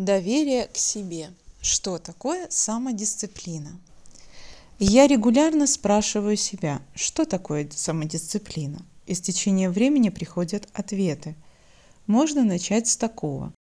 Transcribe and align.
Доверие 0.00 0.66
к 0.66 0.78
себе. 0.78 1.28
Что 1.60 1.98
такое 1.98 2.46
самодисциплина? 2.48 3.78
Я 4.78 5.06
регулярно 5.06 5.66
спрашиваю 5.66 6.38
себя, 6.38 6.80
что 6.94 7.26
такое 7.26 7.68
самодисциплина. 7.70 8.80
И 9.04 9.12
с 9.12 9.20
течением 9.20 9.72
времени 9.72 10.08
приходят 10.08 10.66
ответы. 10.72 11.36
Можно 12.06 12.44
начать 12.44 12.88
с 12.88 12.96
такого. 12.96 13.52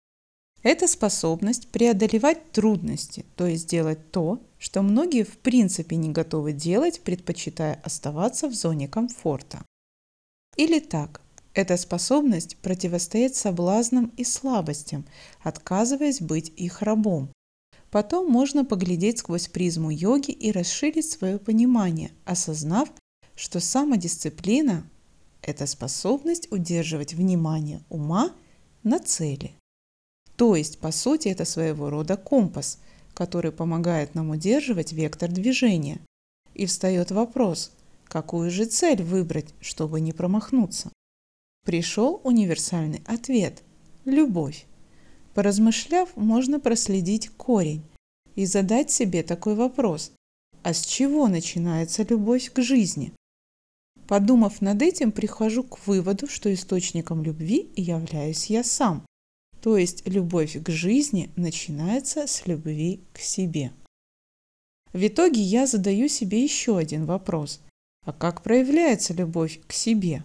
Это 0.62 0.86
способность 0.86 1.66
преодолевать 1.70 2.52
трудности, 2.52 3.26
то 3.34 3.44
есть 3.44 3.66
делать 3.66 4.12
то, 4.12 4.40
что 4.60 4.82
многие 4.82 5.24
в 5.24 5.38
принципе 5.38 5.96
не 5.96 6.10
готовы 6.10 6.52
делать, 6.52 7.00
предпочитая 7.00 7.80
оставаться 7.82 8.46
в 8.46 8.54
зоне 8.54 8.86
комфорта. 8.86 9.64
Или 10.56 10.78
так, 10.78 11.20
это 11.54 11.76
способность 11.76 12.56
противостоять 12.58 13.34
соблазнам 13.34 14.12
и 14.16 14.24
слабостям, 14.24 15.06
отказываясь 15.42 16.20
быть 16.20 16.52
их 16.56 16.82
рабом. 16.82 17.32
Потом 17.90 18.30
можно 18.30 18.64
поглядеть 18.64 19.18
сквозь 19.18 19.48
призму 19.48 19.90
йоги 19.90 20.30
и 20.30 20.52
расширить 20.52 21.10
свое 21.10 21.38
понимание, 21.38 22.10
осознав, 22.24 22.90
что 23.34 23.60
самодисциплина– 23.60 24.88
это 25.42 25.66
способность 25.66 26.52
удерживать 26.52 27.14
внимание 27.14 27.82
ума 27.88 28.32
на 28.82 28.98
цели. 28.98 29.54
То 30.36 30.54
есть, 30.54 30.78
по 30.78 30.92
сути, 30.92 31.28
это 31.28 31.44
своего 31.44 31.88
рода 31.88 32.16
компас, 32.16 32.78
который 33.14 33.52
помогает 33.52 34.14
нам 34.14 34.30
удерживать 34.30 34.92
вектор 34.92 35.30
движения. 35.30 36.00
И 36.54 36.66
встает 36.66 37.10
вопрос, 37.10 37.72
какую 38.04 38.50
же 38.50 38.66
цель 38.66 39.02
выбрать, 39.02 39.54
чтобы 39.60 40.00
не 40.00 40.12
промахнуться 40.12 40.90
пришел 41.68 42.22
универсальный 42.24 43.02
ответ– 43.04 43.62
любовь. 44.06 44.64
Поразмышляв, 45.34 46.16
можно 46.16 46.58
проследить 46.58 47.28
корень 47.28 47.82
и 48.36 48.46
задать 48.46 48.90
себе 48.90 49.22
такой 49.22 49.54
вопрос– 49.54 50.12
а 50.62 50.72
с 50.72 50.86
чего 50.86 51.28
начинается 51.28 52.04
любовь 52.04 52.50
к 52.50 52.62
жизни? 52.62 53.12
Подумав 54.06 54.62
над 54.62 54.80
этим, 54.80 55.12
прихожу 55.12 55.62
к 55.62 55.86
выводу, 55.86 56.26
что 56.26 56.52
источником 56.52 57.22
любви 57.22 57.70
являюсь 57.76 58.46
я 58.46 58.64
сам. 58.64 59.04
То 59.60 59.76
есть 59.76 60.08
любовь 60.08 60.56
к 60.62 60.70
жизни 60.70 61.30
начинается 61.36 62.26
с 62.26 62.46
любви 62.46 63.02
к 63.12 63.18
себе. 63.18 63.72
В 64.94 65.06
итоге 65.06 65.42
я 65.42 65.66
задаю 65.66 66.08
себе 66.08 66.42
еще 66.42 66.78
один 66.78 67.04
вопрос. 67.04 67.60
А 68.06 68.12
как 68.14 68.42
проявляется 68.42 69.12
любовь 69.12 69.60
к 69.66 69.72
себе? 69.72 70.24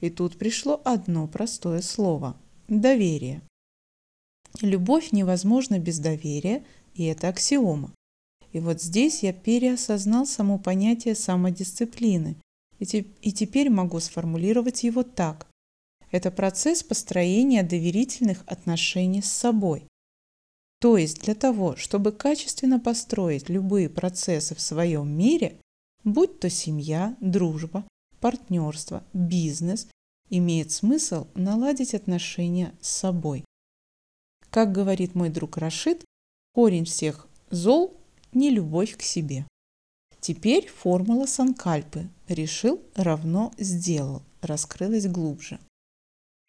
И 0.00 0.10
тут 0.10 0.38
пришло 0.38 0.80
одно 0.84 1.26
простое 1.28 1.82
слово– 1.82 2.36
доверие. 2.68 3.42
Любовь 4.62 5.12
невозможна 5.12 5.78
без 5.78 5.98
доверия, 5.98 6.64
и 6.94 7.04
это 7.04 7.28
аксиома. 7.28 7.92
И 8.52 8.60
вот 8.60 8.82
здесь 8.82 9.22
я 9.22 9.32
переосознал 9.32 10.26
само 10.26 10.58
понятие 10.58 11.14
самодисциплины, 11.14 12.36
и, 12.78 12.84
и 13.22 13.32
теперь 13.32 13.70
могу 13.70 14.00
сформулировать 14.00 14.82
его 14.82 15.02
так. 15.02 15.46
Это 16.10 16.30
процесс 16.30 16.82
построения 16.82 17.62
доверительных 17.62 18.42
отношений 18.46 19.22
с 19.22 19.30
собой. 19.30 19.84
То 20.80 20.96
есть 20.96 21.20
для 21.22 21.34
того, 21.34 21.76
чтобы 21.76 22.10
качественно 22.10 22.80
построить 22.80 23.48
любые 23.48 23.88
процессы 23.88 24.54
в 24.54 24.60
своем 24.60 25.08
мире, 25.08 25.58
будь 26.04 26.40
то 26.40 26.48
семья, 26.48 27.16
дружба, 27.20 27.84
партнерство, 28.20 29.04
бизнес, 29.12 29.88
имеет 30.28 30.70
смысл 30.70 31.26
наладить 31.34 31.94
отношения 31.94 32.74
с 32.80 32.88
собой. 32.88 33.44
Как 34.50 34.72
говорит 34.72 35.14
мой 35.14 35.28
друг 35.28 35.56
Рашид, 35.56 36.04
корень 36.54 36.84
всех 36.84 37.28
зол– 37.50 37.94
не 38.32 38.50
любовь 38.50 38.96
к 38.96 39.02
себе. 39.02 39.46
Теперь 40.20 40.68
формула 40.68 41.26
Санкальпы 41.26 42.08
«решил 42.28 42.80
равно 42.94 43.52
сделал» 43.58 44.22
раскрылась 44.40 45.06
глубже. 45.06 45.58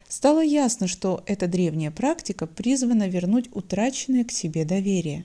Стало 0.08 0.42
ясно, 0.42 0.86
что 0.86 1.22
эта 1.26 1.46
древняя 1.46 1.90
практика 1.90 2.46
призвана 2.46 3.08
вернуть 3.08 3.48
утраченное 3.54 4.24
к 4.24 4.32
себе 4.32 4.64
доверие. 4.64 5.24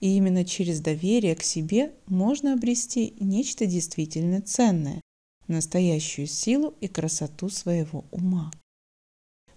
И 0.00 0.16
именно 0.16 0.44
через 0.44 0.80
доверие 0.80 1.34
к 1.36 1.42
себе 1.42 1.92
можно 2.06 2.52
обрести 2.52 3.14
нечто 3.20 3.66
действительно 3.66 4.40
ценное, 4.40 5.00
настоящую 5.50 6.26
силу 6.26 6.74
и 6.80 6.88
красоту 6.88 7.48
своего 7.48 8.04
ума. 8.10 8.50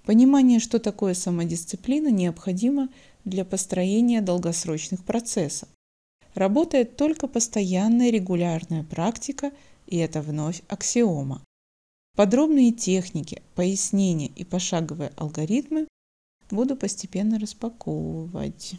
Понимание, 0.06 0.60
что 0.60 0.80
такое 0.80 1.14
самодисциплина, 1.14 2.10
необходимо 2.10 2.90
для 3.24 3.46
построения 3.46 4.22
долгосрочных 4.22 5.04
процессов. 5.06 5.70
Работает 6.34 6.98
только 6.98 7.28
постоянная 7.28 8.10
регулярная 8.10 8.84
практика, 8.84 9.52
и 9.88 9.98
это 9.98 10.22
вновь 10.22 10.62
аксиома. 10.68 11.42
Подробные 12.16 12.72
техники, 12.72 13.42
пояснения 13.56 14.28
и 14.28 14.44
пошаговые 14.44 15.12
алгоритмы 15.16 15.88
буду 16.52 16.76
постепенно 16.76 17.40
распаковывать. 17.40 18.76